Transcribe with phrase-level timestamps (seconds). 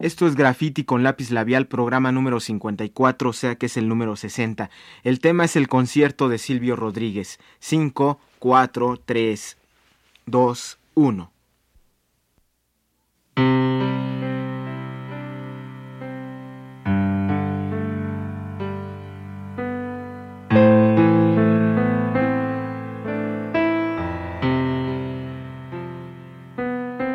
[0.00, 4.16] Esto es Graffiti con lápiz labial, programa número 54, o sea que es el número
[4.16, 4.68] 60.
[5.04, 7.38] El tema es el concierto de Silvio Rodríguez.
[7.60, 9.56] 5, 4, 3,
[10.26, 11.30] 2, 1.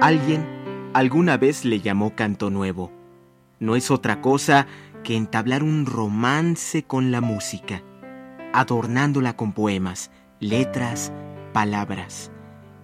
[0.02, 0.59] Alguien
[0.94, 2.92] alguna vez le llamó canto nuevo.
[3.60, 4.68] No es otra cosa
[5.04, 7.84] que entablar un romance con la música,
[8.54, 11.12] adornándola con poemas, letras,
[11.54, 12.32] palabras.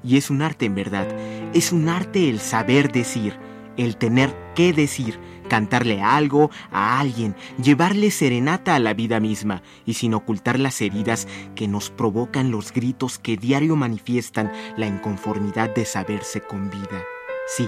[0.03, 1.07] Y es un arte en verdad,
[1.53, 3.37] es un arte el saber decir,
[3.75, 5.19] el tener que decir,
[5.49, 11.27] cantarle algo a alguien, llevarle serenata a la vida misma y sin ocultar las heridas
[11.55, 17.03] que nos provocan los gritos que diario manifiestan la inconformidad de saberse con vida.
[17.47, 17.67] Sí,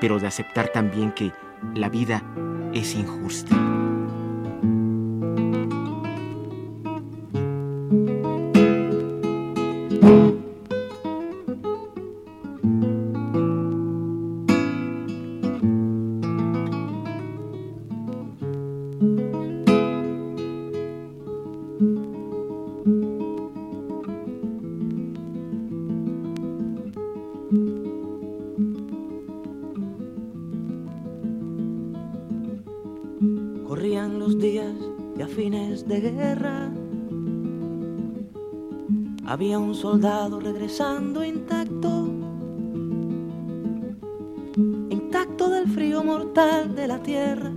[0.00, 1.32] pero de aceptar también que
[1.74, 2.22] la vida
[2.72, 3.56] es injusta.
[40.78, 42.06] Intacto,
[44.90, 47.50] intacto del frío mortal de la tierra,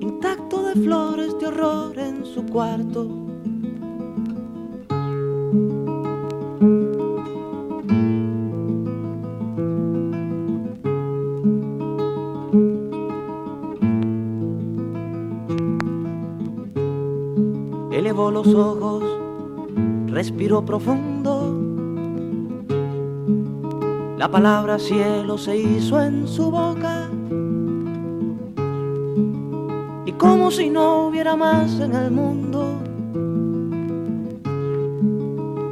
[0.00, 3.28] intacto de flores de horror en su cuarto.
[18.30, 18.87] los ojos,
[20.18, 21.32] respiró profundo.
[24.16, 27.08] La palabra cielo se hizo en su boca.
[30.06, 32.80] Y como si no hubiera más en el mundo,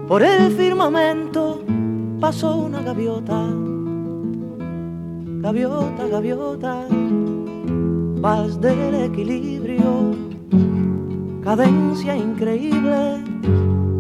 [0.06, 1.62] por el firmamento
[2.20, 3.48] pasó una gaviota.
[5.42, 6.86] Gaviota, gaviota,
[8.22, 10.14] paz del equilibrio
[11.46, 13.22] cadencia increíble,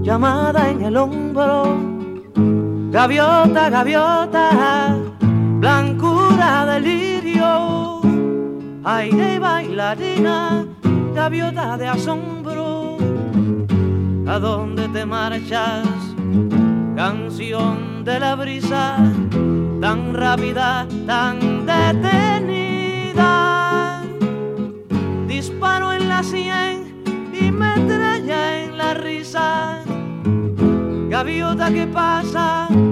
[0.06, 1.76] llamada en el hombro,
[2.92, 4.96] gaviota, gaviota,
[5.58, 8.02] blancura, delirio,
[8.84, 10.64] aire y bailarina,
[11.12, 12.98] gaviota de asombro,
[14.28, 15.88] ¿a dónde te marchas?
[16.94, 18.98] Canción de la brisa,
[19.80, 23.24] tan rápida, tan detenida,
[25.26, 27.02] disparo en la sien
[27.32, 29.65] y me trae en la risa.
[31.16, 32.85] gaviota que pasa?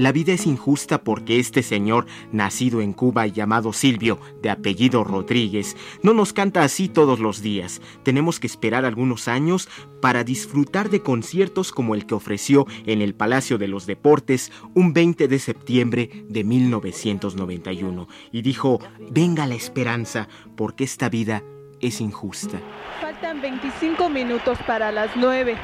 [0.00, 5.04] La vida es injusta porque este señor, nacido en Cuba y llamado Silvio, de apellido
[5.04, 7.82] Rodríguez, no nos canta así todos los días.
[8.02, 9.68] Tenemos que esperar algunos años
[10.00, 14.94] para disfrutar de conciertos como el que ofreció en el Palacio de los Deportes un
[14.94, 18.08] 20 de septiembre de 1991.
[18.32, 18.78] Y dijo,
[19.10, 21.42] venga la esperanza, porque esta vida
[21.78, 22.58] es injusta.
[23.02, 25.58] Faltan 25 minutos para las 9.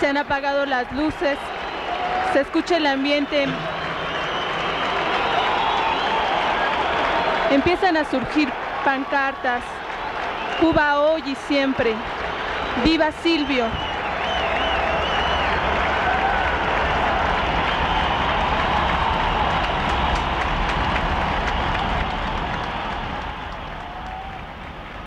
[0.00, 1.38] Se han apagado las luces
[2.32, 3.46] se escucha el ambiente.
[7.50, 8.48] Empiezan a surgir
[8.84, 9.62] pancartas.
[10.60, 11.94] Cuba hoy y siempre.
[12.84, 13.66] Viva Silvio.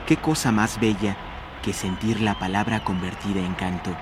[0.05, 1.15] ¿Qué cosa más bella
[1.63, 3.95] que sentir la palabra convertida en canto?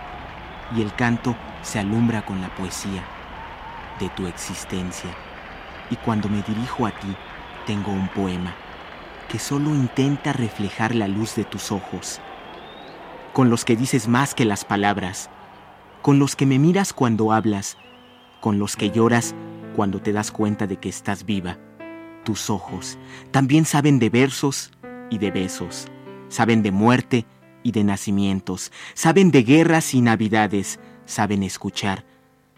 [0.76, 3.04] Y el canto se alumbra con la poesía
[4.00, 5.10] de tu existencia.
[5.90, 7.16] Y cuando me dirijo a ti,
[7.66, 8.54] tengo un poema
[9.30, 12.20] que solo intenta reflejar la luz de tus ojos,
[13.32, 15.30] con los que dices más que las palabras,
[16.02, 17.78] con los que me miras cuando hablas,
[18.42, 19.34] con los que lloras
[19.76, 21.58] cuando te das cuenta de que estás viva.
[22.26, 22.98] Tus ojos
[23.32, 24.72] también saben de versos
[25.10, 25.88] y de besos,
[26.28, 27.26] saben de muerte
[27.64, 32.06] y de nacimientos, saben de guerras y navidades, saben escuchar,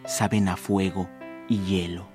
[0.05, 1.09] saben a fuego
[1.47, 2.07] y hielo.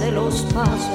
[0.00, 0.89] De los pasos.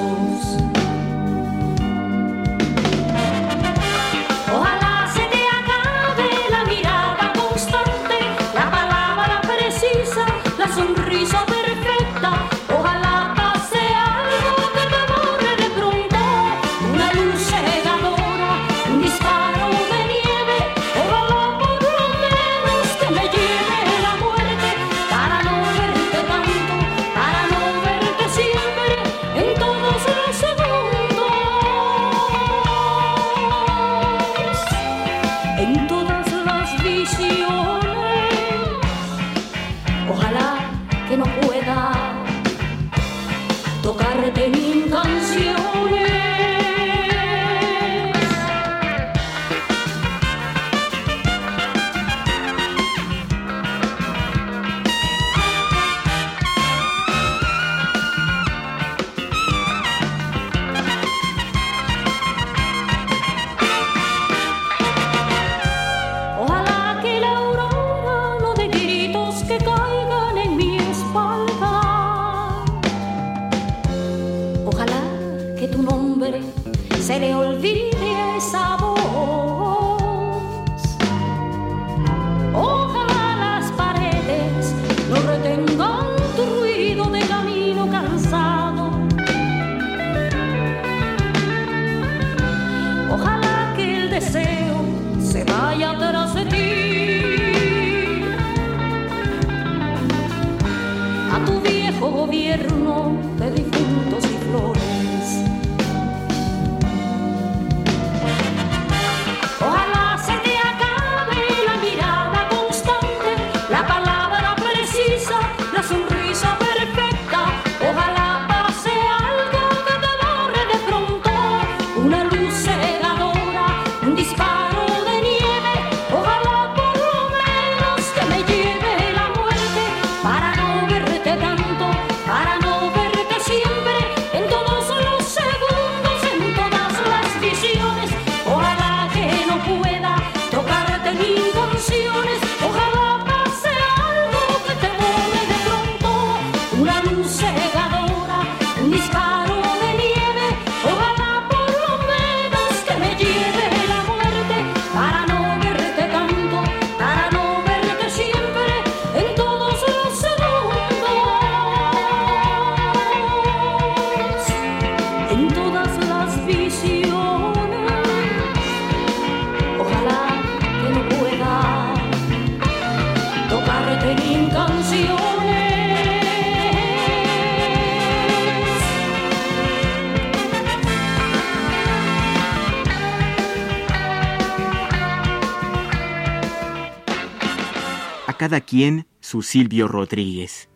[188.36, 190.68] Cada quien su Silvio Rodríguez.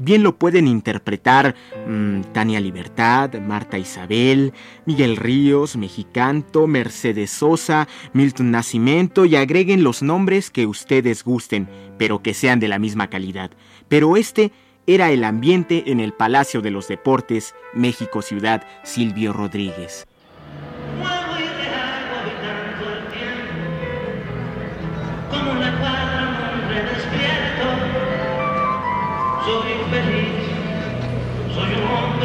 [0.00, 1.56] Bien lo pueden interpretar
[1.88, 4.52] mm, Tania Libertad, Marta Isabel,
[4.86, 12.22] Miguel Ríos, Mexicanto, Mercedes Sosa, Milton Nacimiento y agreguen los nombres que ustedes gusten, pero
[12.22, 13.50] que sean de la misma calidad.
[13.88, 14.52] Pero este
[14.86, 20.07] era el ambiente en el Palacio de los Deportes, México Ciudad, Silvio Rodríguez.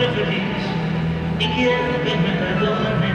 [0.09, 0.61] Feliz
[1.39, 3.11] y quiero que me perdone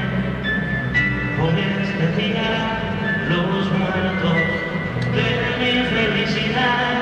[1.38, 2.80] por este día
[3.28, 4.37] los muertos
[5.14, 5.28] de
[5.59, 6.95] mi felicidad.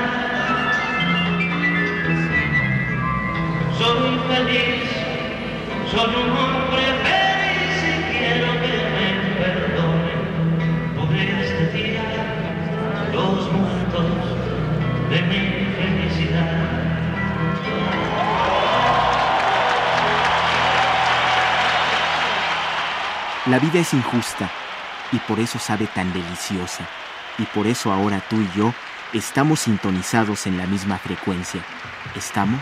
[3.77, 4.83] Soy feliz,
[5.91, 7.16] soy un hombre feliz
[23.49, 24.51] La vida es injusta
[25.13, 26.85] y por eso sabe tan deliciosa.
[27.37, 28.73] Y por eso ahora tú y yo
[29.13, 31.61] estamos sintonizados en la misma frecuencia.
[32.13, 32.61] ¿Estamos?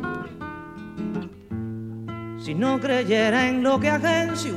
[2.41, 4.55] si no creyera en lo que agencio,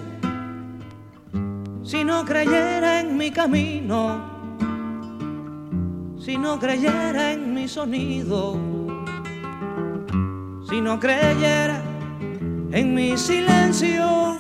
[1.82, 4.24] si no creyera en mi camino,
[6.18, 8.58] si no creyera en mi sonido,
[10.66, 11.82] si no creyera
[12.72, 14.38] en mi silencio,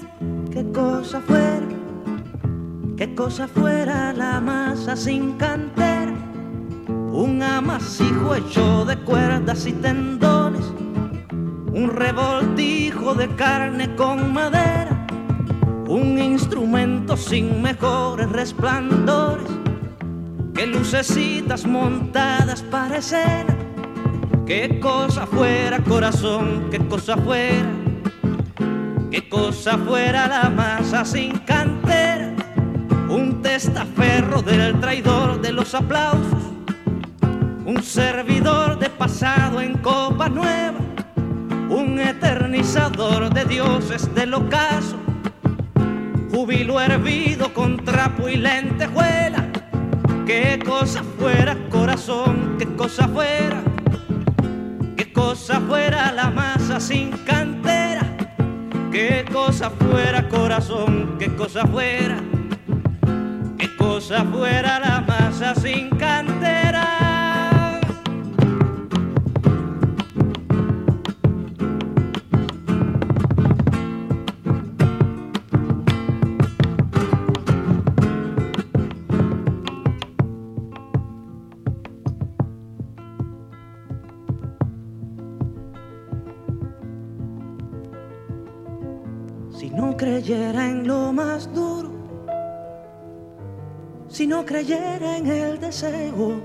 [0.50, 1.68] qué cosa fuera,
[2.96, 6.14] qué cosa fuera la masa sin cantera,
[7.12, 10.64] un amasijo hecho de cuerdas y tendones
[11.74, 15.06] un revoltijo de carne con madera,
[15.88, 19.46] un instrumento sin mejores resplandores,
[20.54, 23.56] que lucecitas montadas para escena,
[24.46, 27.72] qué cosa fuera corazón, qué cosa fuera,
[29.10, 32.32] qué cosa fuera la masa sin cantera,
[33.08, 36.44] un testaferro del traidor de los aplausos,
[37.66, 40.83] un servidor de pasado en copa nueva
[41.68, 44.96] un eternizador de dioses del ocaso,
[46.30, 49.50] júbilo hervido con trapo y lentejuela.
[50.26, 53.62] Qué cosa fuera corazón, qué cosa fuera,
[54.96, 58.02] qué cosa fuera la masa sin cantera,
[58.90, 62.20] qué cosa fuera corazón, qué cosa fuera,
[63.58, 66.63] qué cosa fuera la masa sin cantera.
[89.96, 91.90] Creyera en lo más duro,
[94.08, 96.40] si no creyera en el deseo,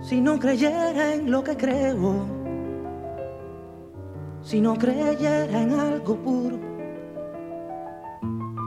[0.00, 2.26] si no creyera en lo que creo,
[4.42, 6.58] si no creyera en algo puro,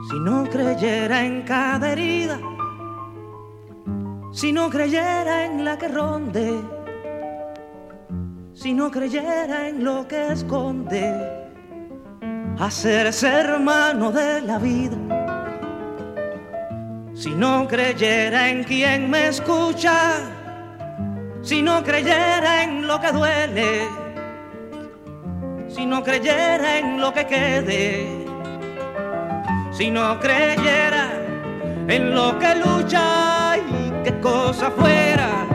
[0.08, 2.38] si no creyera en cada herida,
[4.32, 6.60] si no creyera en la que ronde,
[8.54, 11.35] si no creyera en lo que esconde
[12.58, 14.96] hacerse hermano de la vida.
[17.14, 20.16] Si no creyera en quien me escucha,
[21.42, 23.88] si no creyera en lo que duele,
[25.68, 28.06] si no creyera en lo que quede,
[29.72, 31.10] si no creyera
[31.88, 35.46] en lo que lucha y qué cosa fuera,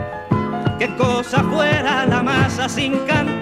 [0.78, 3.41] qué cosa fuera la masa sin cantera un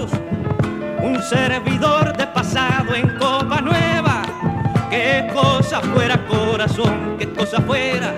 [1.01, 4.21] un servidor de pasado en copa nueva.
[4.89, 8.13] Qué cosa fuera corazón, qué cosa fuera,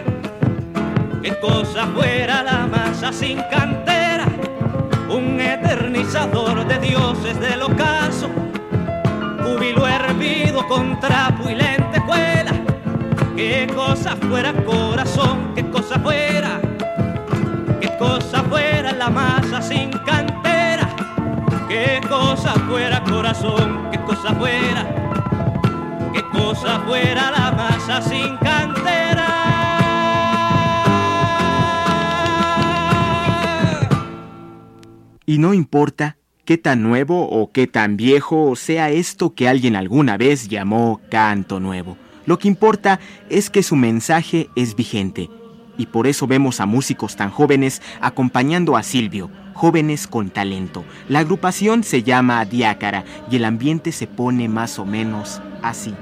[1.22, 4.25] qué cosa fuera la masa sin cantera,
[5.10, 8.30] un eternizador de dioses del ocaso,
[9.44, 12.52] júbilo hervido con trapo y lentejuela.
[13.36, 16.60] Qué cosa fuera corazón, qué cosa fuera,
[17.80, 20.23] qué cosa fuera la masa sin cantera
[21.74, 24.84] qué cosa fuera corazón, qué cosa fuera,
[26.13, 29.27] qué cosa fuera la masa sin cantera.
[35.25, 40.18] Y no importa qué tan nuevo o qué tan viejo sea esto que alguien alguna
[40.18, 41.98] vez llamó canto nuevo.
[42.27, 43.00] Lo que importa
[43.30, 45.30] es que su mensaje es vigente.
[45.75, 50.83] Y por eso vemos a músicos tan jóvenes acompañando a Silvio, jóvenes con talento.
[51.07, 55.93] La agrupación se llama Diácara y el ambiente se pone más o menos así.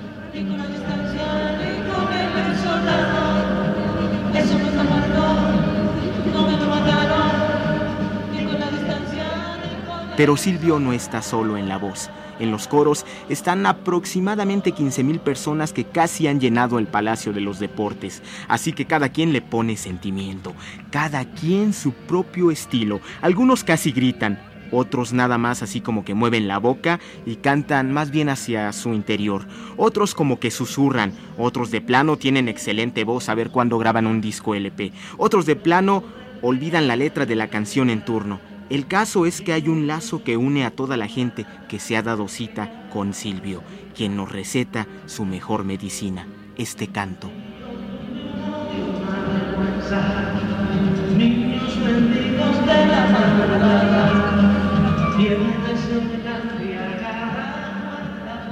[10.17, 12.09] Pero Silvio no está solo en la voz.
[12.39, 17.59] En los coros están aproximadamente 15.000 personas que casi han llenado el Palacio de los
[17.59, 20.53] Deportes, así que cada quien le pone sentimiento,
[20.89, 23.01] cada quien su propio estilo.
[23.21, 24.39] Algunos casi gritan,
[24.71, 28.93] otros nada más así como que mueven la boca y cantan más bien hacia su
[28.93, 29.45] interior,
[29.77, 34.21] otros como que susurran, otros de plano tienen excelente voz a ver cuándo graban un
[34.21, 36.03] disco LP, otros de plano
[36.41, 38.39] olvidan la letra de la canción en turno.
[38.71, 41.97] El caso es que hay un lazo que une a toda la gente que se
[41.97, 43.61] ha dado cita con Silvio,
[43.93, 47.29] quien nos receta su mejor medicina, este canto.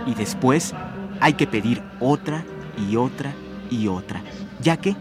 [0.06, 0.74] Y después
[1.22, 2.44] hay que pedir otra
[2.90, 3.34] y otra
[3.72, 4.22] y otra,
[4.60, 4.98] ya que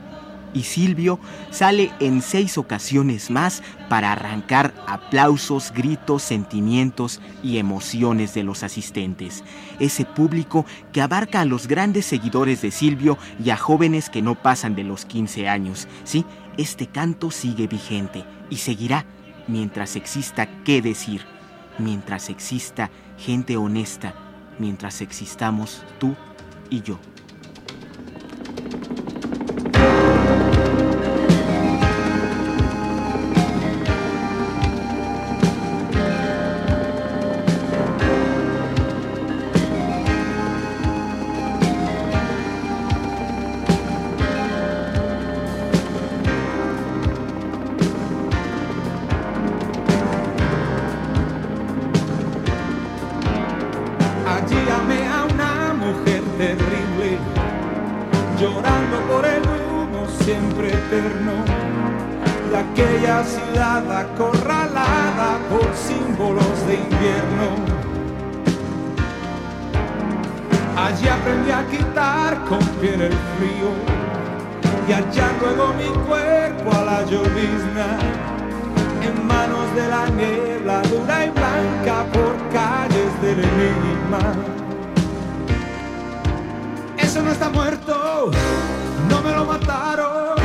[0.54, 1.18] y Silvio
[1.50, 9.44] sale en seis ocasiones más para arrancar aplausos, gritos, sentimientos y emociones de los asistentes.
[9.78, 14.34] Ese público que abarca a los grandes seguidores de Silvio y a jóvenes que no
[14.34, 15.88] pasan de los 15 años.
[16.04, 16.24] Sí,
[16.56, 19.04] este canto sigue vigente y seguirá
[19.46, 21.22] mientras exista qué decir,
[21.78, 24.14] mientras exista gente honesta,
[24.58, 26.14] mientras existamos tú
[26.70, 26.98] y yo.
[79.78, 84.34] de la niebla dura y blanca por calles del enigma.
[86.96, 88.30] Eso no está muerto,
[89.08, 90.37] no me lo mataron.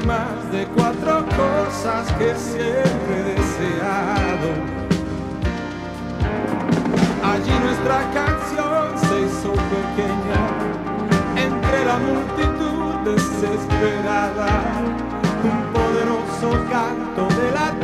[0.00, 4.48] más de cuatro cosas que siempre he deseado.
[7.22, 10.42] Allí nuestra canción se hizo pequeña
[11.36, 14.48] entre la multitud desesperada,
[15.44, 17.83] un poderoso canto de la tierra.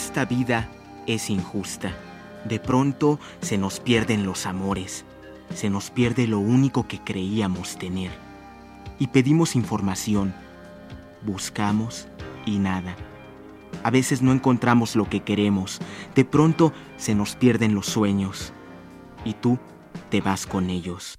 [0.00, 0.68] Esta vida
[1.08, 1.92] es injusta.
[2.44, 5.04] De pronto se nos pierden los amores,
[5.52, 8.12] se nos pierde lo único que creíamos tener.
[9.00, 10.32] Y pedimos información,
[11.26, 12.06] buscamos
[12.46, 12.94] y nada.
[13.82, 15.80] A veces no encontramos lo que queremos,
[16.14, 18.52] de pronto se nos pierden los sueños
[19.24, 19.58] y tú
[20.10, 21.18] te vas con ellos.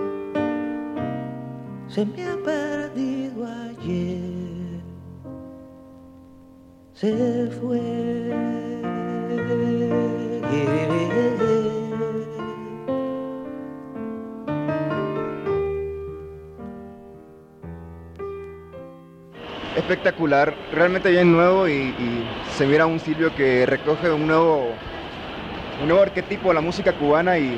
[1.93, 4.19] se me ha perdido ayer.
[6.93, 7.81] Se fue.
[19.75, 21.93] espectacular, realmente bien nuevo y,
[22.55, 24.69] se mira un Silvio que recoge un nuevo,
[25.81, 27.57] un nuevo arquetipo de la música cubana y,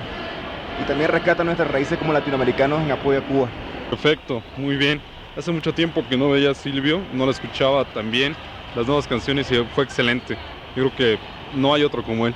[0.82, 3.50] y también rescata nuestras raíces como latinoamericanos en apoyo a Cuba.
[3.90, 5.02] Perfecto, muy bien.
[5.38, 8.36] Hace mucho tiempo que no veía a Silvio, no la escuchaba tan bien.
[8.76, 10.36] Las nuevas canciones y fue excelente.
[10.76, 11.20] Yo creo que
[11.56, 12.34] no hay otro como él.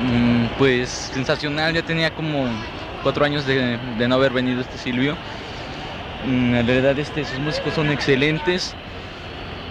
[0.00, 2.46] Mm, Pues sensacional, ya tenía como
[3.02, 5.16] cuatro años de, no haber venido este Silvio.
[6.26, 8.74] Mm, En realidad este, sus músicos son excelentes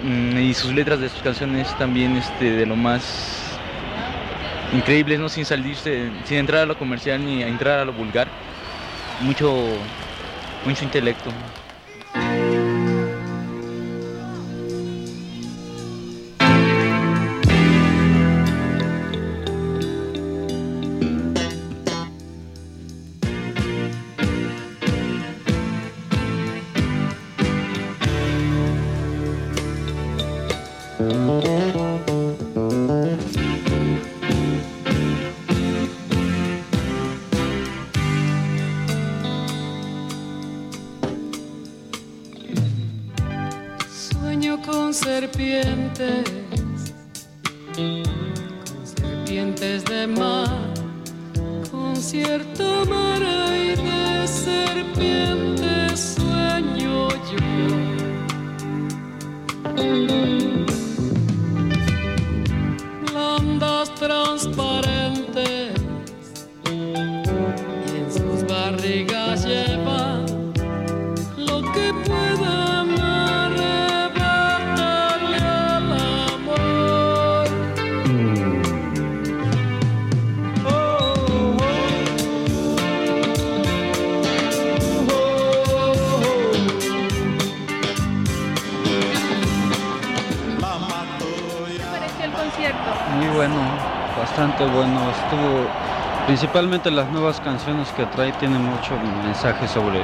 [0.03, 3.59] mm, y sus letras de sus canciones también este, de lo más
[4.73, 5.29] increíbles, ¿no?
[5.29, 8.27] sin salirse, sin entrar a lo comercial ni a entrar a lo vulgar.
[9.21, 9.77] Mucho,
[10.65, 11.31] mucho intelecto.
[63.65, 64.94] Blandas transparentes
[94.35, 94.99] bastante bueno.
[95.11, 95.65] Estuvo,
[96.25, 100.01] principalmente las nuevas canciones que trae tienen mucho mensaje sobre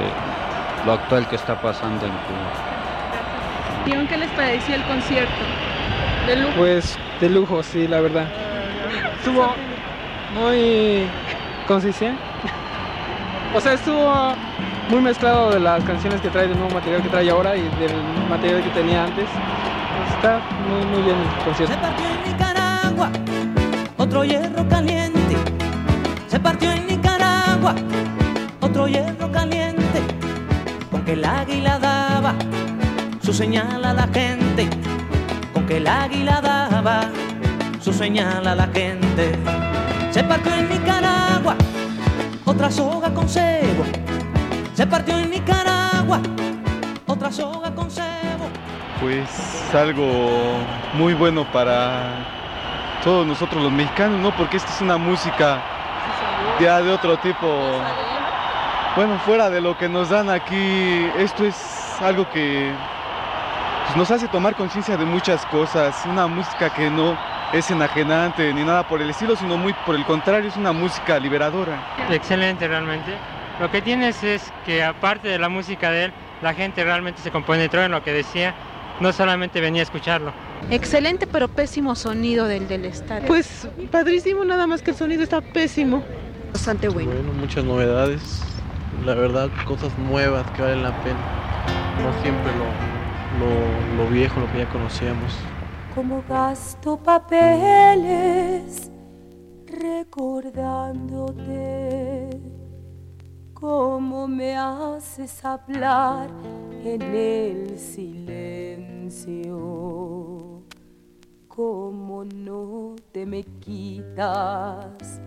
[0.86, 3.84] lo actual que está pasando en Cuba.
[3.84, 5.34] ¿Vieron qué les pareció el concierto?
[6.26, 6.52] De lujo.
[6.56, 8.26] Pues de lujo, sí, la verdad.
[9.18, 9.52] Estuvo
[10.34, 11.06] muy
[11.68, 12.18] consistente.
[13.54, 14.32] O sea, estuvo
[14.88, 17.92] muy mezclado de las canciones que trae, del nuevo material que trae ahora y del
[18.30, 19.26] material que tenía antes.
[20.16, 21.76] Está muy, muy bien el concierto.
[24.02, 25.36] Otro hierro caliente.
[26.26, 27.76] Se partió en Nicaragua
[28.60, 30.00] otro hierro caliente.
[30.90, 32.34] Con que el águila daba
[33.22, 34.68] su señal a la gente.
[35.54, 37.10] Con que el águila daba
[37.80, 39.38] su señal a la gente.
[40.10, 41.54] Se partió en Nicaragua
[42.44, 43.84] otra soga con cebo.
[44.74, 46.20] Se partió en Nicaragua
[47.06, 48.48] otra soga con cebo.
[49.00, 49.28] Pues
[49.72, 50.06] algo
[50.94, 52.41] muy bueno para
[53.02, 54.30] todos nosotros los mexicanos, ¿no?
[54.36, 55.60] Porque esta es una música
[56.60, 57.46] ya de otro tipo.
[58.94, 61.56] Bueno, fuera de lo que nos dan aquí, esto es
[62.00, 62.70] algo que
[63.86, 66.04] pues, nos hace tomar conciencia de muchas cosas.
[66.06, 67.16] Una música que no
[67.52, 71.18] es enajenante ni nada por el estilo, sino muy por el contrario, es una música
[71.18, 71.78] liberadora.
[72.10, 73.12] Excelente realmente.
[73.60, 77.30] Lo que tienes es que aparte de la música de él, la gente realmente se
[77.30, 78.54] compenetró en lo que decía.
[79.02, 80.32] No solamente venía a escucharlo.
[80.70, 83.26] Excelente, pero pésimo sonido del del estadio.
[83.26, 86.02] Pues padrísimo, nada más que el sonido está pésimo.
[86.52, 87.10] Bastante bueno.
[87.10, 88.42] Bueno, muchas novedades,
[89.04, 91.18] la verdad, cosas nuevas que valen la pena.
[92.00, 92.64] No siempre lo,
[93.40, 95.32] lo, lo viejo, lo que ya conocíamos.
[95.94, 98.90] Como gasto papeles
[99.66, 102.11] recordándote,
[103.62, 106.28] cómo me haces hablar
[106.82, 109.54] en el silencio,
[111.46, 115.20] cómo no te me quitas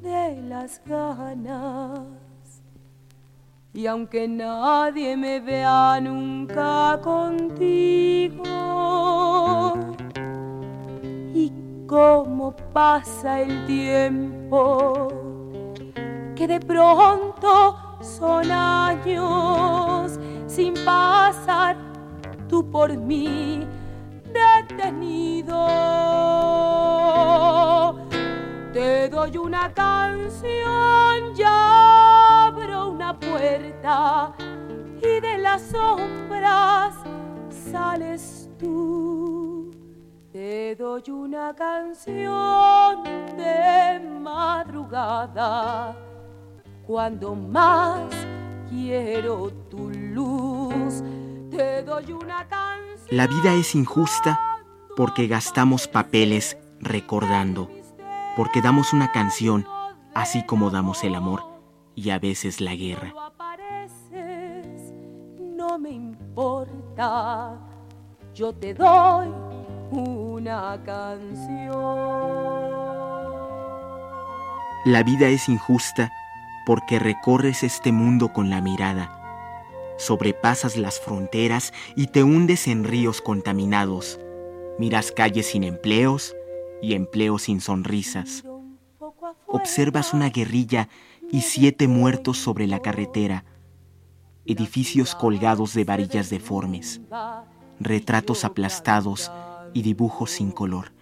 [0.00, 2.00] de las ganas.
[3.74, 8.44] Y aunque nadie me vea nunca contigo,
[11.34, 11.52] y
[11.86, 15.27] cómo pasa el tiempo,
[16.38, 21.76] que de pronto son años sin pasar
[22.48, 23.66] tú por mí
[24.32, 25.66] detenido.
[28.72, 34.32] Te doy una canción, ya abro una puerta
[35.02, 36.94] y de las sombras
[37.72, 39.72] sales tú.
[40.30, 43.02] Te doy una canción
[43.36, 45.96] de madrugada
[46.88, 48.10] cuando más
[48.70, 51.02] quiero tu luz.
[51.50, 53.08] Te doy una canción.
[53.10, 54.40] La vida es injusta
[54.96, 57.70] porque gastamos papeles recordando,
[58.36, 59.66] porque damos una canción
[60.14, 61.42] así como damos el amor
[61.94, 63.12] y a veces la guerra.
[65.38, 67.58] no me importa.
[68.34, 69.28] Yo te doy
[69.90, 72.08] una canción.
[74.86, 76.10] La vida es injusta
[76.68, 83.22] porque recorres este mundo con la mirada, sobrepasas las fronteras y te hundes en ríos
[83.22, 84.20] contaminados,
[84.78, 86.36] miras calles sin empleos
[86.82, 88.44] y empleos sin sonrisas.
[89.46, 90.90] Observas una guerrilla
[91.32, 93.46] y siete muertos sobre la carretera,
[94.44, 97.00] edificios colgados de varillas deformes,
[97.80, 99.32] retratos aplastados
[99.72, 100.92] y dibujos sin color,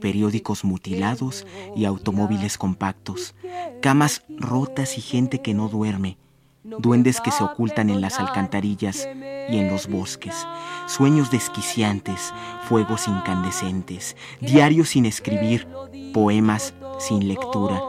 [0.00, 3.34] periódicos mutilados y automóviles compactos,
[3.82, 6.16] camas rotas y gente que no duerme,
[6.64, 9.08] duendes que se ocultan en las alcantarillas
[9.48, 10.46] y en los bosques,
[10.86, 12.32] sueños desquiciantes,
[12.68, 15.68] fuegos incandescentes, diarios sin escribir,
[16.12, 17.80] poemas sin lectura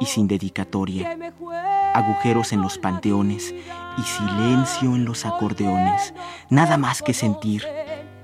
[0.00, 1.18] y sin dedicatoria,
[1.94, 3.54] agujeros en los panteones
[3.96, 6.14] y silencio en los acordeones,
[6.50, 7.64] nada más que sentir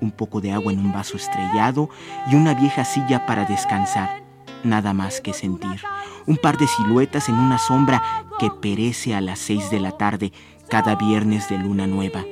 [0.01, 1.91] un poco de agua en un vaso estrellado
[2.31, 4.23] y una vieja silla para descansar,
[4.65, 5.83] nada más que sentir,
[6.27, 8.03] un par de siluetas en una sombra
[8.39, 10.33] que perece a las seis de la tarde
[10.69, 12.25] cada viernes de luna nueva,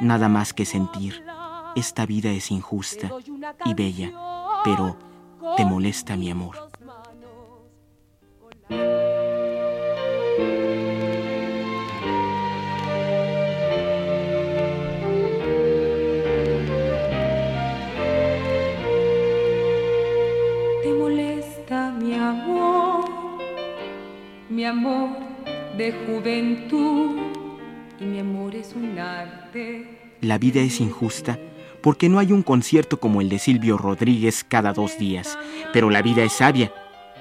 [0.00, 1.24] nada más que sentir,
[1.76, 3.10] esta vida es injusta
[3.64, 4.12] y bella,
[4.64, 4.96] pero
[5.56, 6.67] te molesta mi amor.
[24.58, 25.10] Mi amor
[25.76, 27.16] de juventud
[28.00, 30.16] y mi amor es un arte.
[30.20, 31.38] La vida es injusta
[31.80, 35.38] porque no hay un concierto como el de Silvio Rodríguez cada dos días,
[35.72, 36.72] pero la vida es sabia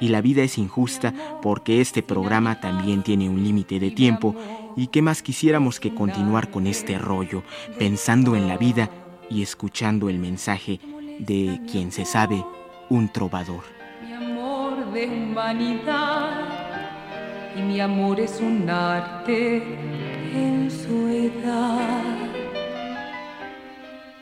[0.02, 4.36] y la vida es injusta porque este programa también tiene un límite de tiempo
[4.76, 7.44] y qué más quisiéramos que continuar con este rollo,
[7.78, 8.90] pensando en la vida
[9.30, 10.80] y escuchando el mensaje
[11.20, 12.44] de quien se sabe
[12.90, 13.62] un trovador.
[14.02, 16.67] Mi amor de humanidad
[17.56, 19.58] y mi amor es un arte
[20.34, 22.18] en su edad.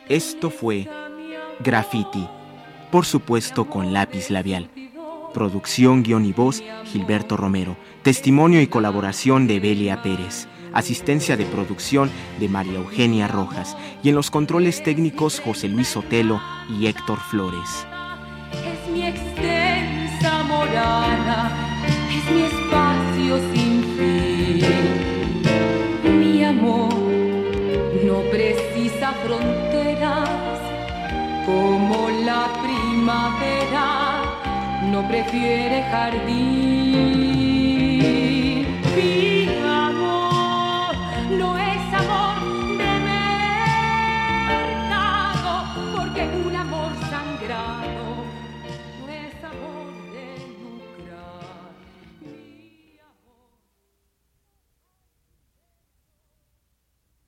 [0.08, 0.88] Esto fue
[1.60, 2.28] Graffiti,
[2.90, 4.70] por supuesto con lápiz labial.
[5.34, 7.76] Producción, guion y voz, Gilberto Romero.
[8.02, 10.48] Testimonio y colaboración de Belia Pérez.
[10.72, 13.76] Asistencia de producción de María Eugenia Rojas.
[14.02, 17.86] Y en los controles técnicos José Luis Sotelo y Héctor Flores.
[18.52, 21.50] Es mi extensa morada,
[22.08, 22.42] es mi
[23.52, 24.62] sin fin.
[26.18, 26.94] Mi amor
[28.04, 30.58] no precisa fronteras
[31.44, 33.86] como la primavera
[34.90, 37.55] no prefiere jardín.